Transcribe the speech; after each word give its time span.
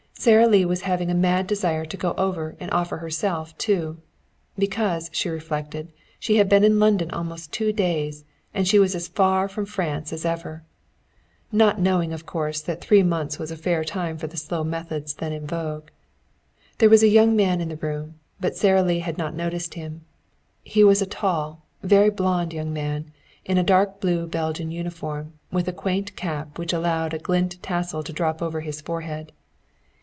Sara 0.21 0.45
Lee 0.45 0.65
was 0.65 0.81
having 0.81 1.09
a 1.09 1.15
mad 1.15 1.47
desire 1.47 1.83
to 1.83 1.97
go 1.97 2.13
over 2.13 2.55
and 2.59 2.69
offer 2.69 2.97
herself 2.97 3.57
too. 3.57 3.97
Because, 4.55 5.09
she 5.11 5.29
reflected, 5.29 5.91
she 6.19 6.35
had 6.35 6.47
been 6.47 6.63
in 6.63 6.77
London 6.77 7.09
almost 7.09 7.51
two 7.51 7.73
days, 7.73 8.23
and 8.53 8.67
she 8.67 8.77
was 8.77 8.93
as 8.93 9.07
far 9.07 9.47
from 9.47 9.65
France 9.65 10.13
as 10.13 10.23
ever. 10.23 10.61
Not 11.51 11.79
knowing, 11.81 12.13
of 12.13 12.27
course, 12.27 12.61
that 12.61 12.81
three 12.81 13.01
months 13.01 13.39
was 13.39 13.49
a 13.49 13.57
fair 13.57 13.83
time 13.83 14.15
for 14.15 14.27
the 14.27 14.37
slow 14.37 14.63
methods 14.63 15.15
then 15.15 15.33
in 15.33 15.47
vogue. 15.47 15.87
There 16.77 16.87
was 16.87 17.01
a 17.01 17.07
young 17.07 17.35
man 17.35 17.59
in 17.59 17.69
the 17.69 17.75
room, 17.77 18.19
but 18.39 18.55
Sara 18.55 18.83
Lee 18.83 18.99
had 18.99 19.17
not 19.17 19.33
noticed 19.35 19.73
him. 19.73 20.05
He 20.61 20.83
was 20.83 21.01
a 21.01 21.07
tall, 21.07 21.65
very 21.81 22.11
blond 22.11 22.53
young 22.53 22.71
man, 22.71 23.11
in 23.43 23.57
a 23.57 23.63
dark 23.63 23.99
blue 23.99 24.27
Belgian 24.27 24.69
uniform 24.69 25.33
with 25.51 25.67
a 25.67 25.73
quaint 25.73 26.15
cap 26.15 26.59
which 26.59 26.73
allowed 26.73 27.15
a 27.15 27.17
gilt 27.17 27.57
tassel 27.63 28.03
to 28.03 28.13
drop 28.13 28.39
over 28.43 28.61
his 28.61 28.81
forehead. 28.81 29.31